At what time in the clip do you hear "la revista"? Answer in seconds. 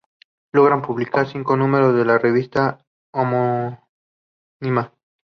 2.05-2.83